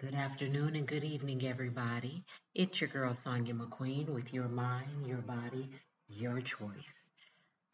Good 0.00 0.14
afternoon 0.14 0.76
and 0.76 0.88
good 0.88 1.04
evening, 1.04 1.46
everybody. 1.46 2.24
It's 2.54 2.80
your 2.80 2.88
girl 2.88 3.12
Sonia 3.12 3.52
McQueen 3.52 4.08
with 4.08 4.32
your 4.32 4.48
mind, 4.48 5.06
your 5.06 5.18
body, 5.18 5.68
your 6.08 6.40
choice. 6.40 7.10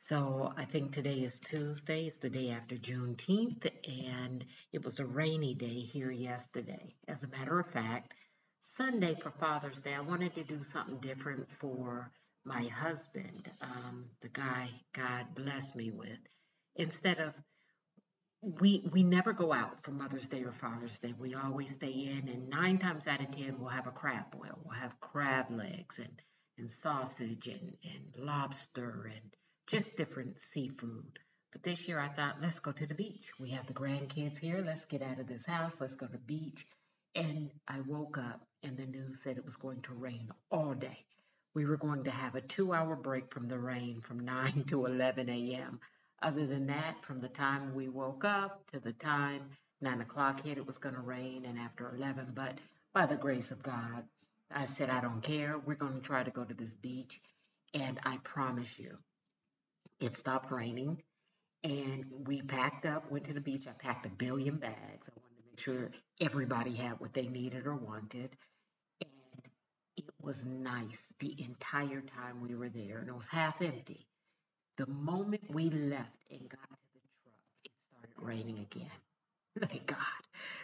So 0.09 0.53
I 0.57 0.65
think 0.65 0.93
today 0.93 1.19
is 1.19 1.39
Tuesday. 1.39 2.07
It's 2.07 2.19
the 2.19 2.29
day 2.29 2.51
after 2.51 2.75
Juneteenth, 2.75 3.71
and 4.11 4.45
it 4.73 4.85
was 4.85 4.99
a 4.99 5.07
rainy 5.07 5.54
day 5.54 5.79
here 5.83 6.11
yesterday. 6.11 6.97
As 7.07 7.23
a 7.23 7.29
matter 7.29 7.61
of 7.61 7.70
fact, 7.70 8.12
Sunday 8.58 9.14
for 9.22 9.30
Father's 9.30 9.80
Day, 9.80 9.95
I 9.95 10.00
wanted 10.00 10.34
to 10.34 10.43
do 10.43 10.64
something 10.64 10.98
different 10.98 11.48
for 11.61 12.11
my 12.45 12.64
husband, 12.64 13.48
um, 13.61 14.06
the 14.20 14.30
guy 14.30 14.70
God 14.96 15.27
blessed 15.36 15.77
me 15.77 15.93
with. 15.93 16.18
Instead 16.74 17.20
of 17.20 17.34
we 18.43 18.89
we 18.93 19.03
never 19.03 19.32
go 19.32 19.53
out 19.53 19.82
for 19.82 19.91
Mother's 19.91 20.29
Day 20.29 20.45
or 20.45 20.53
Father's 20.53 20.98
Day. 20.98 21.14
We 21.18 21.35
always 21.35 21.75
stay 21.75 21.91
in, 21.91 22.29
and 22.29 22.48
nine 22.48 22.79
times 22.79 23.07
out 23.07 23.21
of 23.21 23.30
ten, 23.30 23.59
we'll 23.59 23.71
have 23.71 23.86
a 23.86 23.93
crab 23.93 24.31
boil. 24.31 24.59
We'll 24.64 24.79
have 24.79 25.00
crab 25.00 25.50
legs 25.50 25.99
and 25.99 26.22
and 26.59 26.71
sausage 26.71 27.49
and 27.49 27.76
and 27.85 28.25
lobster 28.25 29.11
and 29.12 29.36
just 29.67 29.96
different 29.96 30.39
seafood. 30.39 31.18
But 31.53 31.62
this 31.62 31.89
year, 31.89 31.99
I 31.99 32.09
thought, 32.09 32.42
let's 32.42 32.59
go 32.59 32.72
to 32.72 32.86
the 32.86 32.95
beach. 32.95 33.31
We 33.41 33.50
have 33.50 33.67
the 33.67 33.75
grandkids 33.75 34.39
here. 34.39 34.62
Let's 34.64 34.84
get 34.84 35.03
out 35.03 35.19
of 35.19 35.27
this 35.27 35.47
house. 35.47 35.81
Let's 35.81 35.95
go 35.95 36.06
to 36.06 36.12
the 36.12 36.19
beach. 36.19 36.67
And 37.14 37.50
I 37.67 37.81
woke 37.81 38.19
up, 38.19 38.47
and 38.62 38.77
the 38.77 38.84
news 38.84 39.23
said 39.23 39.39
it 39.39 39.45
was 39.45 39.56
going 39.56 39.81
to 39.83 39.95
rain 39.95 40.28
all 40.50 40.75
day. 40.75 41.06
We 41.55 41.64
were 41.64 41.78
going 41.78 42.05
to 42.05 42.11
have 42.11 42.34
a 42.34 42.42
two-hour 42.42 42.97
break 42.97 43.33
from 43.33 43.48
the 43.48 43.59
rain 43.59 44.03
from 44.03 44.20
9 44.20 44.64
to 44.69 44.84
11 44.84 45.31
a.m. 45.31 45.81
Other 46.27 46.44
than 46.44 46.66
that, 46.66 47.05
from 47.05 47.20
the 47.20 47.28
time 47.28 47.72
we 47.72 47.89
woke 47.89 48.25
up 48.25 48.69
to 48.72 48.80
the 48.80 48.92
time 48.92 49.42
nine 49.80 50.00
o'clock 50.00 50.42
hit, 50.42 50.58
it 50.58 50.67
was 50.67 50.77
going 50.77 50.97
to 50.97 51.00
rain, 51.00 51.44
and 51.44 51.56
after 51.56 51.94
11. 51.94 52.33
But 52.34 52.58
by 52.92 53.06
the 53.06 53.14
grace 53.14 53.53
of 53.53 53.62
God, 53.62 54.03
I 54.50 54.64
said, 54.64 54.91
I 54.91 55.00
don't 55.00 55.22
care. 55.22 55.56
We're 55.56 55.77
going 55.77 55.95
to 55.95 56.01
try 56.01 56.25
to 56.25 56.33
go 56.33 56.42
to 56.42 56.53
this 56.53 56.75
beach. 56.75 57.20
And 57.75 58.01
I 58.05 58.17
promise 58.25 58.77
you, 58.77 58.98
it 60.01 60.17
stopped 60.17 60.51
raining. 60.51 61.01
And 61.62 62.06
we 62.27 62.42
packed 62.42 62.86
up, 62.86 63.08
went 63.08 63.27
to 63.27 63.33
the 63.33 63.41
beach. 63.41 63.69
I 63.69 63.73
packed 63.73 64.06
a 64.06 64.08
billion 64.11 64.56
bags. 64.56 65.08
I 65.08 65.14
wanted 65.20 65.36
to 65.36 65.48
make 65.48 65.61
sure 65.61 65.91
everybody 66.20 66.75
had 66.75 66.98
what 66.98 67.14
they 67.14 67.29
needed 67.29 67.69
or 67.69 67.77
wanted. 67.77 68.31
And 69.01 69.42
it 69.97 70.06
was 70.20 70.45
nice 70.45 71.06
the 71.20 71.41
entire 71.41 72.01
time 72.01 72.42
we 72.42 72.56
were 72.56 72.69
there. 72.69 72.98
And 72.98 73.08
it 73.08 73.14
was 73.14 73.29
half 73.29 73.62
empty. 73.62 74.08
The 74.77 74.87
moment 74.87 75.43
we 75.49 75.71
left 75.71 76.11
and 76.31 76.49
got 76.51 76.69
to 76.69 76.89
the 76.93 77.01
truck, 77.23 77.65
it 77.65 77.71
started 77.89 78.15
raining 78.19 78.59
again. 78.59 78.91
Thank 79.59 79.87
God. 79.87 79.99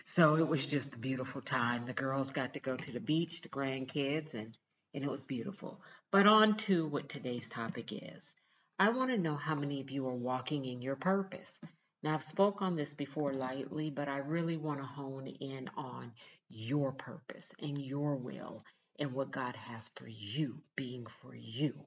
So 0.04 0.34
it 0.34 0.46
was 0.46 0.66
just 0.66 0.94
a 0.94 0.98
beautiful 0.98 1.40
time. 1.40 1.86
The 1.86 1.94
girls 1.94 2.30
got 2.30 2.52
to 2.54 2.60
go 2.60 2.76
to 2.76 2.92
the 2.92 3.00
beach, 3.00 3.40
the 3.40 3.48
grandkids, 3.48 4.34
and, 4.34 4.54
and 4.92 5.02
it 5.02 5.10
was 5.10 5.24
beautiful. 5.24 5.80
But 6.10 6.26
on 6.26 6.56
to 6.68 6.86
what 6.88 7.08
today's 7.08 7.48
topic 7.48 7.90
is. 7.90 8.34
I 8.78 8.90
want 8.90 9.12
to 9.12 9.16
know 9.16 9.36
how 9.36 9.54
many 9.54 9.80
of 9.80 9.90
you 9.90 10.06
are 10.08 10.14
walking 10.14 10.66
in 10.66 10.82
your 10.82 10.96
purpose. 10.96 11.58
Now, 12.02 12.14
I've 12.14 12.22
spoke 12.22 12.60
on 12.60 12.76
this 12.76 12.92
before 12.92 13.32
lightly, 13.32 13.88
but 13.88 14.08
I 14.08 14.18
really 14.18 14.58
want 14.58 14.80
to 14.80 14.86
hone 14.86 15.26
in 15.26 15.70
on 15.76 16.12
your 16.50 16.92
purpose 16.92 17.50
and 17.60 17.80
your 17.80 18.16
will 18.16 18.62
and 18.98 19.14
what 19.14 19.30
God 19.30 19.56
has 19.56 19.88
for 19.96 20.08
you, 20.08 20.60
being 20.76 21.06
for 21.22 21.34
you. 21.34 21.86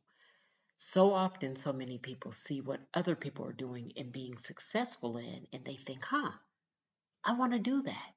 So 0.78 1.14
often, 1.14 1.56
so 1.56 1.72
many 1.73 1.98
people 1.98 2.31
see 2.31 2.62
what 2.62 2.81
other 2.94 3.16
people 3.16 3.45
are 3.45 3.54
doing 3.54 3.94
and 3.95 4.12
being 4.12 4.36
successful 4.38 5.18
in, 5.18 5.48
and 5.54 5.64
they 5.64 5.78
think, 5.78 6.04
huh, 6.04 6.31
I 7.23 7.34
want 7.34 7.54
to 7.54 7.59
do 7.59 7.81
that. 7.81 8.14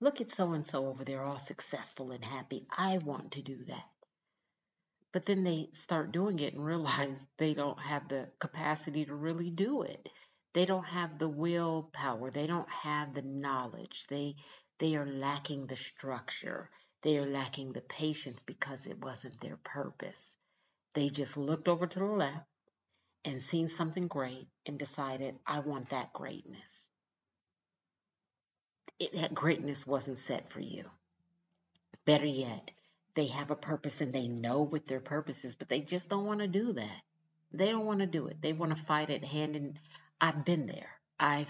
Look 0.00 0.20
at 0.20 0.30
so 0.30 0.52
and 0.52 0.66
so 0.66 0.86
over 0.86 1.04
there, 1.04 1.22
all 1.22 1.38
successful 1.38 2.12
and 2.12 2.24
happy. 2.24 2.66
I 2.70 2.98
want 2.98 3.32
to 3.32 3.42
do 3.42 3.64
that. 3.64 3.88
But 5.12 5.26
then 5.26 5.44
they 5.44 5.70
start 5.72 6.12
doing 6.12 6.38
it 6.38 6.54
and 6.54 6.64
realize 6.64 7.26
they 7.38 7.54
don't 7.54 7.80
have 7.80 8.08
the 8.08 8.30
capacity 8.38 9.04
to 9.06 9.14
really 9.14 9.50
do 9.50 9.82
it. 9.82 10.08
They 10.52 10.64
don't 10.64 10.86
have 10.86 11.18
the 11.18 11.28
willpower. 11.28 12.30
They 12.30 12.46
don't 12.46 12.68
have 12.70 13.12
the 13.14 13.22
knowledge. 13.22 14.06
They 14.08 14.36
they 14.78 14.96
are 14.96 15.06
lacking 15.06 15.66
the 15.66 15.76
structure. 15.76 16.70
They 17.02 17.18
are 17.18 17.26
lacking 17.26 17.72
the 17.72 17.80
patience 17.80 18.42
because 18.42 18.86
it 18.86 18.98
wasn't 19.00 19.40
their 19.40 19.56
purpose. 19.56 20.38
They 20.94 21.08
just 21.08 21.36
looked 21.36 21.68
over 21.68 21.86
to 21.86 21.98
the 21.98 22.04
left 22.04 22.46
and 23.24 23.42
seen 23.42 23.68
something 23.68 24.08
great 24.08 24.48
and 24.66 24.78
decided, 24.78 25.36
I 25.46 25.60
want 25.60 25.90
that 25.90 26.12
greatness. 26.12 26.90
It, 28.98 29.14
that 29.14 29.34
greatness 29.34 29.86
wasn't 29.86 30.18
set 30.18 30.48
for 30.48 30.60
you. 30.60 30.84
Better 32.04 32.26
yet, 32.26 32.70
they 33.14 33.26
have 33.26 33.50
a 33.50 33.56
purpose 33.56 34.00
and 34.00 34.12
they 34.12 34.28
know 34.28 34.62
what 34.62 34.86
their 34.86 35.00
purpose 35.00 35.44
is, 35.44 35.54
but 35.54 35.68
they 35.68 35.80
just 35.80 36.08
don't 36.08 36.26
want 36.26 36.40
to 36.40 36.48
do 36.48 36.72
that. 36.72 37.02
They 37.52 37.70
don't 37.70 37.86
want 37.86 38.00
to 38.00 38.06
do 38.06 38.26
it. 38.26 38.40
They 38.40 38.52
want 38.52 38.76
to 38.76 38.82
fight 38.82 39.10
it 39.10 39.24
hand 39.24 39.56
in. 39.56 39.78
I've 40.20 40.44
been 40.44 40.66
there. 40.66 40.90
I 41.18 41.46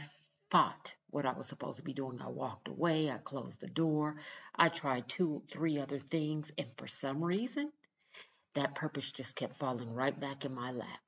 fought 0.51 0.95
what 1.11 1.27
I 1.27 1.33
was 1.33 1.47
supposed 1.47 1.79
to 1.79 1.85
be 1.85 1.93
doing. 1.93 2.21
I 2.21 2.29
walked 2.29 2.69
away. 2.69 3.11
I 3.11 3.19
closed 3.19 3.61
the 3.61 3.69
door. 3.69 4.17
I 4.55 4.69
tried 4.69 5.09
two, 5.09 5.43
three 5.51 5.79
other 5.79 5.99
things, 5.99 6.51
and 6.59 6.69
for 6.77 6.87
some 6.87 7.23
reason, 7.25 7.73
that 8.59 8.75
purpose 8.75 9.11
just 9.11 9.35
kept 9.35 9.59
falling 9.59 9.93
right 9.95 10.19
back 10.19 10.45
in 10.45 10.55
my 10.55 10.71
lap. 10.73 11.01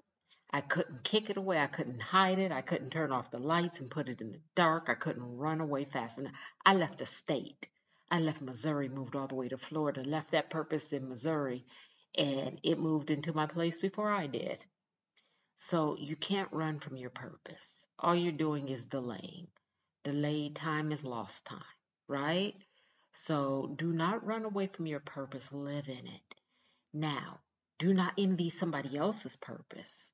I 0.52 0.60
couldn't 0.60 1.04
kick 1.04 1.30
it 1.30 1.36
away. 1.36 1.58
I 1.58 1.68
couldn't 1.68 2.00
hide 2.00 2.40
it. 2.40 2.50
I 2.50 2.60
couldn't 2.60 2.90
turn 2.90 3.12
off 3.12 3.30
the 3.30 3.38
lights 3.38 3.80
and 3.80 3.90
put 3.90 4.08
it 4.08 4.20
in 4.20 4.32
the 4.32 4.40
dark. 4.56 4.88
I 4.88 4.94
couldn't 4.94 5.36
run 5.36 5.60
away 5.60 5.84
fast 5.84 6.18
enough. 6.18 6.32
I 6.66 6.74
left 6.74 7.00
a 7.00 7.06
state. 7.06 7.68
I 8.10 8.18
left 8.18 8.40
Missouri, 8.40 8.88
moved 8.88 9.14
all 9.14 9.28
the 9.28 9.36
way 9.36 9.48
to 9.48 9.56
Florida, 9.56 10.02
left 10.02 10.32
that 10.32 10.50
purpose 10.50 10.92
in 10.92 11.08
Missouri, 11.08 11.64
and 12.18 12.58
it 12.64 12.80
moved 12.80 13.10
into 13.12 13.32
my 13.32 13.46
place 13.46 13.78
before 13.78 14.10
I 14.10 14.26
did. 14.26 14.64
So 15.54 15.96
you 15.96 16.16
can't 16.16 16.52
run 16.52 16.80
from 16.80 16.96
your 16.96 17.10
purpose. 17.10 17.86
All 18.00 18.16
you're 18.16 18.32
doing 18.32 18.68
is 18.68 18.86
delaying. 18.86 19.46
Delayed 20.02 20.56
time 20.56 20.90
is 20.90 21.04
lost 21.04 21.44
time, 21.44 21.62
right? 22.08 22.54
So 23.12 23.72
do 23.76 23.92
not 23.92 24.26
run 24.26 24.44
away 24.44 24.66
from 24.66 24.86
your 24.86 25.00
purpose. 25.00 25.52
Live 25.52 25.88
in 25.88 26.06
it. 26.06 26.34
Now, 26.92 27.40
do 27.78 27.94
not 27.94 28.14
envy 28.18 28.50
somebody 28.50 28.96
else's 28.96 29.36
purpose. 29.36 30.10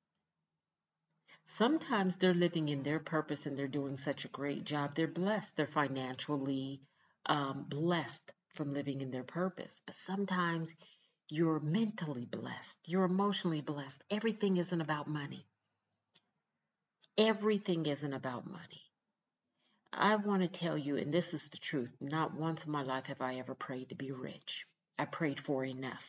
Sometimes 1.45 2.17
they're 2.17 2.35
living 2.35 2.69
in 2.69 2.83
their 2.83 2.99
purpose 2.99 3.45
and 3.45 3.57
they're 3.57 3.67
doing 3.67 3.97
such 3.97 4.25
a 4.25 4.29
great 4.29 4.63
job. 4.63 4.93
They're 4.93 5.07
blessed. 5.07 5.55
They're 5.55 5.65
financially 5.65 6.81
um, 7.25 7.65
blessed 7.67 8.31
from 8.53 8.73
living 8.73 9.01
in 9.01 9.09
their 9.09 9.23
purpose. 9.23 9.81
But 9.85 9.95
sometimes 9.95 10.75
you're 11.29 11.59
mentally 11.59 12.25
blessed. 12.25 12.77
You're 12.85 13.05
emotionally 13.05 13.61
blessed. 13.61 14.03
Everything 14.11 14.57
isn't 14.57 14.81
about 14.81 15.07
money. 15.07 15.47
Everything 17.17 17.87
isn't 17.87 18.13
about 18.13 18.45
money. 18.45 18.83
I 19.91 20.17
want 20.17 20.43
to 20.43 20.47
tell 20.47 20.77
you, 20.77 20.97
and 20.97 21.11
this 21.11 21.33
is 21.33 21.49
the 21.49 21.57
truth, 21.57 21.91
not 21.99 22.35
once 22.35 22.65
in 22.65 22.71
my 22.71 22.83
life 22.83 23.05
have 23.05 23.21
I 23.21 23.35
ever 23.35 23.55
prayed 23.55 23.89
to 23.89 23.95
be 23.95 24.11
rich. 24.11 24.67
I 24.99 25.05
prayed 25.05 25.39
for 25.39 25.65
enough 25.65 26.05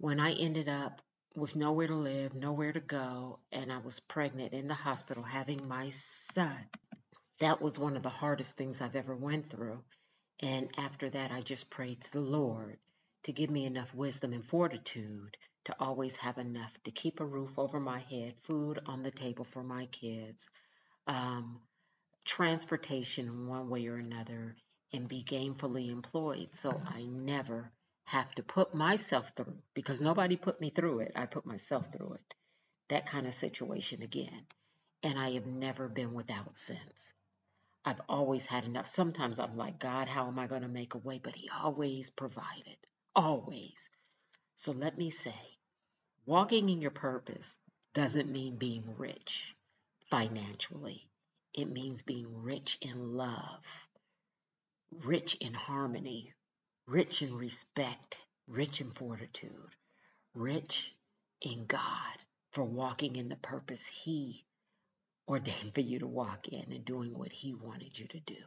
when 0.00 0.18
I 0.18 0.32
ended 0.32 0.66
up 0.66 1.02
with 1.36 1.54
nowhere 1.54 1.86
to 1.86 1.94
live, 1.94 2.32
nowhere 2.32 2.72
to 2.72 2.80
go, 2.80 3.38
and 3.52 3.70
I 3.70 3.78
was 3.78 4.00
pregnant 4.00 4.54
in 4.54 4.66
the 4.66 4.72
hospital 4.72 5.22
having 5.22 5.68
my 5.68 5.90
son. 5.90 6.56
That 7.38 7.60
was 7.60 7.78
one 7.78 7.96
of 7.96 8.02
the 8.02 8.08
hardest 8.08 8.56
things 8.56 8.80
I've 8.80 8.96
ever 8.96 9.14
went 9.14 9.50
through. 9.50 9.84
And 10.40 10.70
after 10.78 11.10
that, 11.10 11.30
I 11.30 11.42
just 11.42 11.68
prayed 11.68 12.00
to 12.00 12.12
the 12.12 12.20
Lord 12.20 12.78
to 13.24 13.32
give 13.32 13.50
me 13.50 13.66
enough 13.66 13.94
wisdom 13.94 14.32
and 14.32 14.42
fortitude 14.42 15.36
to 15.66 15.76
always 15.78 16.16
have 16.16 16.38
enough 16.38 16.72
to 16.84 16.90
keep 16.90 17.20
a 17.20 17.26
roof 17.26 17.50
over 17.58 17.78
my 17.78 17.98
head, 17.98 18.32
food 18.44 18.78
on 18.86 19.02
the 19.02 19.10
table 19.10 19.46
for 19.52 19.62
my 19.62 19.84
kids, 19.84 20.48
um, 21.06 21.60
transportation 22.24 23.46
one 23.46 23.68
way 23.68 23.86
or 23.86 23.96
another, 23.96 24.56
and 24.94 25.08
be 25.08 25.22
gainfully 25.22 25.90
employed. 25.90 26.48
So 26.54 26.80
I 26.86 27.02
never 27.02 27.70
have 28.10 28.34
to 28.34 28.42
put 28.42 28.74
myself 28.74 29.30
through 29.36 29.56
because 29.72 30.00
nobody 30.00 30.34
put 30.34 30.60
me 30.60 30.70
through 30.70 30.98
it. 30.98 31.12
I 31.14 31.26
put 31.26 31.46
myself 31.46 31.92
through 31.92 32.14
it. 32.14 32.34
That 32.88 33.06
kind 33.06 33.24
of 33.24 33.34
situation 33.34 34.02
again. 34.02 34.42
And 35.04 35.16
I 35.16 35.30
have 35.34 35.46
never 35.46 35.88
been 35.88 36.12
without 36.12 36.56
since. 36.56 37.12
I've 37.84 38.00
always 38.08 38.44
had 38.44 38.64
enough. 38.64 38.92
Sometimes 38.92 39.38
I'm 39.38 39.56
like, 39.56 39.78
God, 39.78 40.08
how 40.08 40.26
am 40.26 40.40
I 40.40 40.48
going 40.48 40.62
to 40.62 40.68
make 40.68 40.94
a 40.94 40.98
way? 40.98 41.20
But 41.22 41.36
He 41.36 41.48
always 41.62 42.10
provided. 42.10 42.78
Always. 43.14 43.88
So 44.56 44.72
let 44.72 44.98
me 44.98 45.10
say, 45.10 45.40
walking 46.26 46.68
in 46.68 46.82
your 46.82 46.90
purpose 46.90 47.56
doesn't 47.94 48.28
mean 48.28 48.56
being 48.56 48.82
rich 48.98 49.54
financially. 50.10 51.08
It 51.54 51.70
means 51.70 52.02
being 52.02 52.42
rich 52.42 52.76
in 52.80 53.14
love, 53.14 53.64
rich 55.04 55.36
in 55.36 55.54
harmony, 55.54 56.34
rich 56.90 57.22
in 57.22 57.32
respect, 57.36 58.18
rich 58.48 58.80
in 58.80 58.90
fortitude, 58.90 59.76
rich 60.34 60.92
in 61.40 61.64
God 61.66 62.16
for 62.50 62.64
walking 62.64 63.14
in 63.14 63.28
the 63.28 63.36
purpose 63.36 63.82
He 64.02 64.44
ordained 65.28 65.72
for 65.72 65.82
you 65.82 66.00
to 66.00 66.08
walk 66.08 66.48
in 66.48 66.72
and 66.72 66.84
doing 66.84 67.16
what 67.16 67.30
He 67.30 67.54
wanted 67.54 67.96
you 67.96 68.08
to 68.08 68.20
do. 68.20 68.42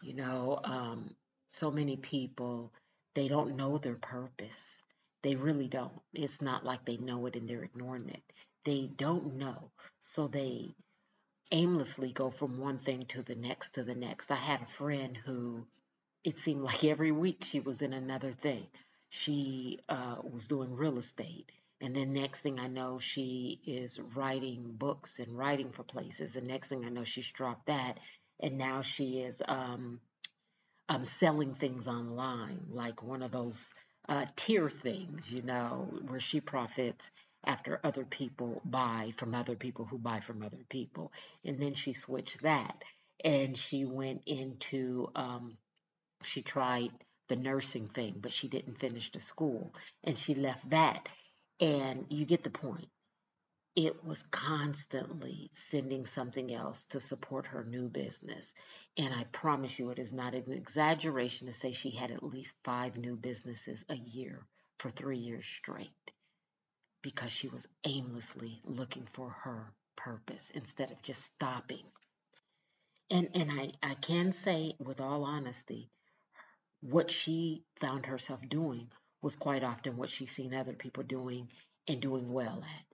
You 0.00 0.14
know, 0.14 0.60
um, 0.62 1.10
so 1.48 1.72
many 1.72 1.96
people, 1.96 2.72
they 3.14 3.26
don't 3.26 3.56
know 3.56 3.78
their 3.78 3.96
purpose. 3.96 4.80
They 5.24 5.34
really 5.34 5.66
don't. 5.66 6.00
It's 6.14 6.40
not 6.40 6.64
like 6.64 6.84
they 6.84 6.98
know 6.98 7.26
it 7.26 7.34
and 7.34 7.48
they're 7.48 7.64
ignoring 7.64 8.10
it. 8.10 8.22
They 8.64 8.88
don't 8.96 9.38
know. 9.38 9.72
So 9.98 10.28
they 10.28 10.76
aimlessly 11.50 12.12
go 12.12 12.30
from 12.30 12.60
one 12.60 12.78
thing 12.78 13.06
to 13.06 13.22
the 13.22 13.34
next 13.34 13.74
to 13.74 13.82
the 13.82 13.96
next. 13.96 14.30
I 14.30 14.36
had 14.36 14.62
a 14.62 14.66
friend 14.66 15.16
who 15.16 15.66
it 16.28 16.38
seemed 16.38 16.60
like 16.60 16.84
every 16.84 17.10
week 17.10 17.42
she 17.42 17.58
was 17.58 17.80
in 17.80 17.94
another 17.94 18.32
thing. 18.32 18.66
She 19.08 19.78
uh, 19.88 20.16
was 20.22 20.46
doing 20.46 20.76
real 20.76 20.98
estate. 20.98 21.50
And 21.80 21.96
then 21.96 22.12
next 22.12 22.40
thing 22.40 22.60
I 22.60 22.66
know, 22.66 22.98
she 22.98 23.62
is 23.66 23.98
writing 24.14 24.74
books 24.76 25.20
and 25.20 25.38
writing 25.38 25.70
for 25.70 25.84
places. 25.84 26.36
And 26.36 26.46
next 26.46 26.68
thing 26.68 26.84
I 26.84 26.90
know, 26.90 27.04
she's 27.04 27.30
dropped 27.30 27.68
that. 27.68 27.98
And 28.40 28.58
now 28.58 28.82
she 28.82 29.20
is 29.20 29.40
um, 29.48 30.00
um, 30.90 31.06
selling 31.06 31.54
things 31.54 31.88
online, 31.88 32.66
like 32.72 33.02
one 33.02 33.22
of 33.22 33.32
those 33.32 33.72
uh, 34.06 34.26
tier 34.36 34.68
things, 34.68 35.32
you 35.32 35.40
know, 35.40 35.88
where 36.08 36.20
she 36.20 36.42
profits 36.42 37.10
after 37.42 37.80
other 37.82 38.04
people 38.04 38.60
buy 38.66 39.14
from 39.16 39.34
other 39.34 39.56
people 39.56 39.86
who 39.86 39.96
buy 39.96 40.20
from 40.20 40.42
other 40.42 40.64
people. 40.68 41.10
And 41.42 41.58
then 41.58 41.72
she 41.72 41.94
switched 41.94 42.42
that 42.42 42.82
and 43.24 43.56
she 43.56 43.86
went 43.86 44.24
into, 44.26 45.08
um, 45.16 45.56
she 46.22 46.42
tried 46.42 46.90
the 47.28 47.36
nursing 47.36 47.88
thing, 47.88 48.16
but 48.20 48.32
she 48.32 48.48
didn't 48.48 48.78
finish 48.78 49.10
the 49.12 49.20
school 49.20 49.74
and 50.04 50.16
she 50.16 50.34
left 50.34 50.70
that. 50.70 51.08
And 51.60 52.06
you 52.10 52.26
get 52.26 52.44
the 52.44 52.50
point 52.50 52.88
it 53.78 54.04
was 54.04 54.24
constantly 54.32 55.50
sending 55.54 56.04
something 56.04 56.52
else 56.52 56.84
to 56.86 57.00
support 57.00 57.46
her 57.46 57.62
new 57.62 57.88
business. 57.88 58.52
And 58.96 59.14
I 59.14 59.22
promise 59.30 59.78
you, 59.78 59.90
it 59.90 60.00
is 60.00 60.12
not 60.12 60.34
an 60.34 60.50
exaggeration 60.50 61.46
to 61.46 61.52
say 61.52 61.70
she 61.70 61.90
had 61.90 62.10
at 62.10 62.24
least 62.24 62.56
five 62.64 62.96
new 62.96 63.14
businesses 63.14 63.84
a 63.88 63.94
year 63.94 64.44
for 64.80 64.90
three 64.90 65.18
years 65.18 65.44
straight 65.44 66.12
because 67.02 67.30
she 67.30 67.46
was 67.46 67.68
aimlessly 67.84 68.60
looking 68.64 69.06
for 69.12 69.30
her 69.30 69.72
purpose 69.94 70.50
instead 70.54 70.90
of 70.90 71.00
just 71.02 71.32
stopping. 71.34 71.84
And, 73.10 73.28
and 73.34 73.48
I, 73.48 73.70
I 73.80 73.94
can 73.94 74.32
say 74.32 74.74
with 74.80 75.00
all 75.00 75.22
honesty, 75.22 75.88
what 76.80 77.10
she 77.10 77.64
found 77.80 78.06
herself 78.06 78.40
doing 78.48 78.88
was 79.22 79.36
quite 79.36 79.64
often 79.64 79.96
what 79.96 80.10
she's 80.10 80.30
seen 80.30 80.54
other 80.54 80.74
people 80.74 81.02
doing 81.02 81.48
and 81.88 82.00
doing 82.00 82.32
well 82.32 82.62
at. 82.62 82.84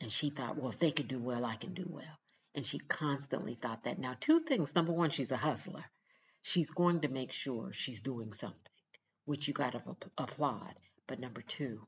And 0.00 0.10
she 0.10 0.30
thought, 0.30 0.56
well, 0.56 0.70
if 0.70 0.78
they 0.78 0.90
could 0.90 1.08
do 1.08 1.18
well, 1.18 1.44
I 1.44 1.56
can 1.56 1.74
do 1.74 1.86
well. 1.88 2.18
And 2.54 2.66
she 2.66 2.78
constantly 2.78 3.54
thought 3.54 3.84
that. 3.84 3.98
Now, 3.98 4.16
two 4.18 4.40
things. 4.40 4.74
Number 4.74 4.92
one, 4.92 5.10
she's 5.10 5.30
a 5.30 5.36
hustler. 5.36 5.84
She's 6.42 6.70
going 6.70 7.02
to 7.02 7.08
make 7.08 7.32
sure 7.32 7.72
she's 7.72 8.00
doing 8.00 8.32
something, 8.32 8.58
which 9.26 9.46
you 9.46 9.54
got 9.54 9.72
to 9.72 9.82
applaud. 10.18 10.74
But 11.06 11.20
number 11.20 11.42
two, 11.42 11.86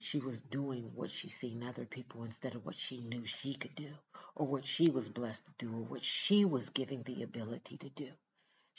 she 0.00 0.18
was 0.18 0.40
doing 0.40 0.90
what 0.94 1.10
she 1.10 1.30
seen 1.30 1.62
other 1.62 1.86
people 1.86 2.24
instead 2.24 2.54
of 2.54 2.64
what 2.64 2.76
she 2.76 3.00
knew 3.00 3.24
she 3.24 3.54
could 3.54 3.74
do, 3.74 3.92
or 4.34 4.46
what 4.46 4.66
she 4.66 4.90
was 4.90 5.08
blessed 5.08 5.44
to 5.46 5.66
do, 5.66 5.72
or 5.72 5.82
what 5.82 6.04
she 6.04 6.44
was 6.44 6.68
giving 6.70 7.02
the 7.04 7.22
ability 7.22 7.78
to 7.78 7.88
do. 7.90 8.10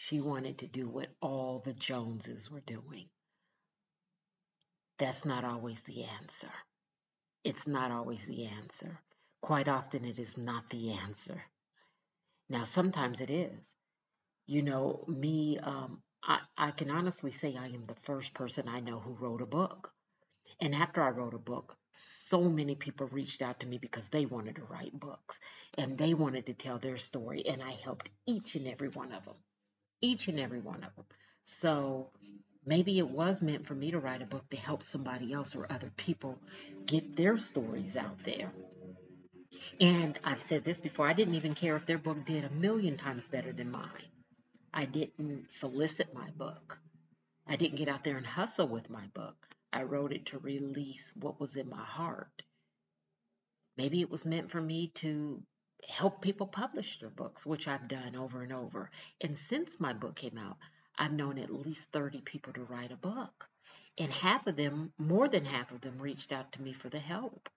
She 0.02 0.22
wanted 0.22 0.60
to 0.60 0.68
do 0.68 0.88
what 0.88 1.10
all 1.22 1.60
the 1.60 1.74
Joneses 1.74 2.50
were 2.50 2.62
doing. 2.62 3.10
That's 4.98 5.26
not 5.26 5.44
always 5.44 5.82
the 5.82 6.06
answer. 6.06 6.52
It's 7.44 7.68
not 7.68 7.92
always 7.92 8.24
the 8.24 8.46
answer. 8.46 8.98
Quite 9.42 9.68
often, 9.68 10.06
it 10.06 10.18
is 10.18 10.38
not 10.38 10.70
the 10.70 10.94
answer. 10.94 11.44
Now, 12.48 12.64
sometimes 12.64 13.20
it 13.20 13.30
is. 13.30 13.76
You 14.48 14.62
know, 14.62 15.04
me, 15.06 15.60
um, 15.60 16.02
I, 16.24 16.40
I 16.58 16.72
can 16.72 16.90
honestly 16.90 17.32
say 17.32 17.58
I 17.58 17.68
am 17.68 17.84
the 17.84 18.02
first 18.04 18.34
person 18.34 18.70
I 18.70 18.80
know 18.80 19.02
who 19.02 19.16
wrote 19.16 19.42
a 19.42 19.46
book. 19.46 19.92
And 20.62 20.74
after 20.74 21.02
I 21.02 21.10
wrote 21.10 21.34
a 21.34 21.40
book, 21.40 21.76
so 22.30 22.44
many 22.44 22.76
people 22.76 23.08
reached 23.08 23.42
out 23.42 23.60
to 23.60 23.68
me 23.68 23.78
because 23.78 24.08
they 24.08 24.26
wanted 24.26 24.56
to 24.56 24.64
write 24.64 24.98
books 24.98 25.42
and 25.78 25.98
they 25.98 26.14
wanted 26.14 26.46
to 26.46 26.54
tell 26.54 26.80
their 26.80 26.98
story. 26.98 27.46
And 27.46 27.62
I 27.62 27.72
helped 27.72 28.10
each 28.26 28.56
and 28.56 28.66
every 28.66 28.88
one 28.88 29.12
of 29.12 29.26
them. 29.26 29.36
Each 30.02 30.28
and 30.28 30.40
every 30.40 30.60
one 30.60 30.84
of 30.84 30.96
them. 30.96 31.06
So 31.44 32.12
Maybe 32.70 33.00
it 33.00 33.10
was 33.10 33.42
meant 33.42 33.66
for 33.66 33.74
me 33.74 33.90
to 33.90 34.00
write 34.00 34.22
a 34.22 34.28
book 34.28 34.48
to 34.52 34.58
help 34.58 34.84
somebody 34.84 35.34
else 35.34 35.56
or 35.56 35.66
other 35.72 35.92
people 35.98 36.38
get 36.86 37.16
their 37.16 37.36
stories 37.36 37.98
out 37.98 38.24
there. 38.24 38.52
And 39.80 40.20
I've 40.24 40.44
said 40.44 40.64
this 40.64 40.80
before 40.80 41.08
I 41.08 41.14
didn't 41.14 41.34
even 41.34 41.54
care 41.54 41.76
if 41.76 41.88
their 41.88 41.98
book 41.98 42.26
did 42.26 42.44
a 42.44 42.52
million 42.52 42.96
times 42.96 43.26
better 43.26 43.52
than 43.52 43.72
mine. 43.72 44.12
I 44.72 44.86
didn't 44.86 45.52
solicit 45.52 46.14
my 46.14 46.30
book. 46.32 46.78
I 47.48 47.56
didn't 47.56 47.78
get 47.78 47.88
out 47.88 48.04
there 48.04 48.18
and 48.18 48.26
hustle 48.26 48.68
with 48.68 48.90
my 48.90 49.08
book. 49.16 49.36
I 49.74 49.84
wrote 49.84 50.14
it 50.14 50.28
to 50.28 50.38
release 50.38 51.12
what 51.20 51.40
was 51.40 51.56
in 51.56 51.70
my 51.70 51.84
heart. 51.84 52.44
Maybe 53.78 54.02
it 54.02 54.12
was 54.12 54.26
meant 54.26 54.52
for 54.52 54.62
me 54.62 54.92
to 54.96 55.42
help 55.88 56.22
people 56.22 56.48
publish 56.48 57.00
their 57.00 57.10
books, 57.10 57.46
which 57.46 57.68
I've 57.68 57.88
done 57.88 58.16
over 58.16 58.42
and 58.42 58.54
over. 58.54 58.92
And 59.22 59.38
since 59.38 59.80
my 59.80 59.94
book 59.94 60.16
came 60.16 60.38
out, 60.38 60.58
I've 60.98 61.14
known 61.14 61.38
at 61.40 61.52
least 61.52 61.82
30 61.94 62.22
people 62.22 62.54
to 62.54 62.64
write 62.64 62.92
a 62.92 62.98
book. 62.98 63.48
And 63.98 64.12
half 64.12 64.48
of 64.48 64.56
them, 64.56 64.94
more 64.98 65.28
than 65.28 65.46
half 65.46 65.72
of 65.72 65.82
them, 65.82 66.00
reached 66.00 66.32
out 66.32 66.52
to 66.54 66.62
me 66.62 66.74
for 66.74 66.90
the 66.90 67.00
help. 67.00 67.50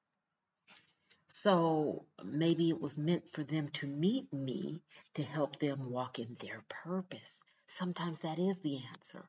So 1.34 2.04
maybe 2.22 2.68
it 2.68 2.80
was 2.80 2.96
meant 2.96 3.30
for 3.32 3.42
them 3.42 3.68
to 3.74 3.86
meet 3.86 4.32
me 4.32 4.82
to 5.14 5.22
help 5.22 5.58
them 5.58 5.90
walk 5.90 6.18
in 6.18 6.36
their 6.40 6.62
purpose. 6.68 7.42
Sometimes 7.66 8.20
that 8.20 8.38
is 8.38 8.58
the 8.60 8.80
answer. 8.94 9.24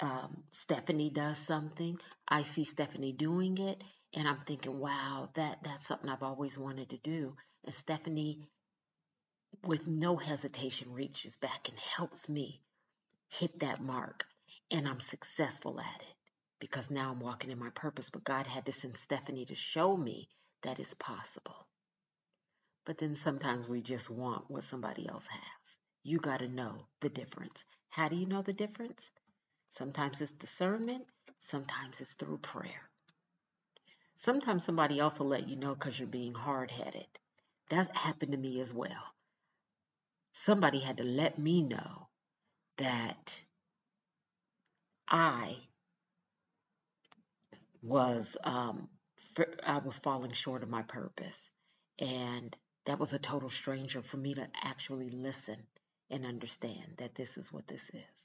Um, 0.00 0.44
Stephanie 0.50 1.10
does 1.10 1.38
something. 1.38 1.98
I 2.28 2.42
see 2.42 2.64
Stephanie 2.64 3.12
doing 3.12 3.58
it, 3.58 3.82
and 4.14 4.28
I'm 4.28 4.40
thinking, 4.46 4.78
wow, 4.78 5.30
that 5.34 5.58
that's 5.64 5.86
something 5.86 6.08
I've 6.10 6.22
always 6.22 6.58
wanted 6.58 6.90
to 6.90 6.98
do. 6.98 7.34
And 7.64 7.74
Stephanie, 7.74 8.40
with 9.66 9.86
no 9.86 10.16
hesitation, 10.16 10.92
reaches 10.92 11.36
back 11.36 11.68
and 11.68 11.78
helps 11.78 12.28
me 12.28 12.62
hit 13.30 13.60
that 13.60 13.80
mark 13.80 14.24
and 14.70 14.88
I'm 14.88 15.00
successful 15.00 15.80
at 15.80 16.02
it 16.02 16.14
because 16.60 16.90
now 16.90 17.12
I'm 17.12 17.20
walking 17.20 17.50
in 17.50 17.58
my 17.58 17.70
purpose. 17.74 18.10
But 18.10 18.24
God 18.24 18.46
had 18.46 18.66
to 18.66 18.72
send 18.72 18.96
Stephanie 18.96 19.46
to 19.46 19.54
show 19.54 19.96
me 19.96 20.28
that 20.62 20.78
it's 20.80 20.94
possible. 20.94 21.66
But 22.86 22.98
then 22.98 23.16
sometimes 23.16 23.68
we 23.68 23.82
just 23.82 24.10
want 24.10 24.46
what 24.50 24.64
somebody 24.64 25.08
else 25.08 25.26
has. 25.28 25.78
You 26.04 26.18
got 26.18 26.38
to 26.40 26.48
know 26.48 26.86
the 27.00 27.10
difference. 27.10 27.64
How 27.90 28.08
do 28.08 28.16
you 28.16 28.26
know 28.26 28.42
the 28.42 28.54
difference? 28.54 29.10
Sometimes 29.70 30.20
it's 30.20 30.32
discernment, 30.32 31.04
sometimes 31.38 32.00
it's 32.00 32.14
through 32.14 32.38
prayer. 32.38 32.87
Sometimes 34.18 34.64
somebody 34.64 34.98
else 34.98 35.20
will 35.20 35.28
let 35.28 35.48
you 35.48 35.54
know 35.54 35.74
because 35.74 35.96
you're 35.96 36.08
being 36.08 36.34
hard 36.34 36.72
headed. 36.72 37.06
That 37.70 37.96
happened 37.96 38.32
to 38.32 38.38
me 38.38 38.60
as 38.60 38.74
well. 38.74 39.14
Somebody 40.32 40.80
had 40.80 40.96
to 40.96 41.04
let 41.04 41.38
me 41.38 41.62
know 41.62 42.08
that 42.78 43.40
I 45.06 45.56
was 47.80 48.36
um, 48.42 48.88
I 49.64 49.78
was 49.78 49.96
falling 49.98 50.32
short 50.32 50.64
of 50.64 50.68
my 50.68 50.82
purpose, 50.82 51.52
and 52.00 52.56
that 52.86 52.98
was 52.98 53.12
a 53.12 53.20
total 53.20 53.50
stranger 53.50 54.02
for 54.02 54.16
me 54.16 54.34
to 54.34 54.48
actually 54.64 55.10
listen 55.10 55.58
and 56.10 56.26
understand 56.26 56.94
that 56.96 57.14
this 57.14 57.36
is 57.36 57.52
what 57.52 57.68
this 57.68 57.88
is. 57.90 58.18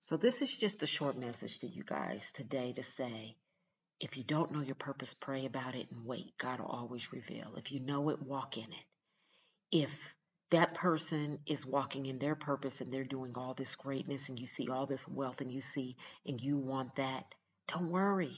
So 0.00 0.16
this 0.16 0.40
is 0.40 0.56
just 0.56 0.82
a 0.82 0.86
short 0.86 1.18
message 1.18 1.58
to 1.58 1.66
you 1.66 1.84
guys 1.84 2.32
today 2.32 2.72
to 2.72 2.82
say, 2.82 3.36
if 4.00 4.16
you 4.16 4.24
don't 4.24 4.52
know 4.52 4.60
your 4.60 4.74
purpose, 4.74 5.14
pray 5.14 5.46
about 5.46 5.74
it 5.74 5.88
and 5.90 6.04
wait. 6.04 6.36
God 6.38 6.60
will 6.60 6.66
always 6.66 7.12
reveal. 7.12 7.54
If 7.56 7.72
you 7.72 7.80
know 7.80 8.08
it, 8.10 8.22
walk 8.22 8.56
in 8.56 8.64
it. 8.64 8.86
If 9.70 9.90
that 10.50 10.74
person 10.74 11.38
is 11.46 11.64
walking 11.64 12.06
in 12.06 12.18
their 12.18 12.34
purpose 12.34 12.80
and 12.80 12.92
they're 12.92 13.04
doing 13.04 13.32
all 13.36 13.54
this 13.54 13.74
greatness 13.76 14.28
and 14.28 14.38
you 14.38 14.46
see 14.46 14.68
all 14.68 14.86
this 14.86 15.06
wealth 15.08 15.40
and 15.40 15.50
you 15.52 15.60
see 15.60 15.96
and 16.26 16.40
you 16.40 16.58
want 16.58 16.96
that, 16.96 17.24
don't 17.68 17.90
worry. 17.90 18.36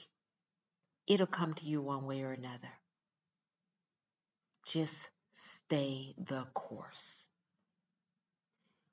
It'll 1.06 1.26
come 1.26 1.54
to 1.54 1.64
you 1.64 1.82
one 1.82 2.06
way 2.06 2.22
or 2.22 2.32
another. 2.32 2.72
Just 4.66 5.08
stay 5.32 6.14
the 6.18 6.44
course. 6.54 7.26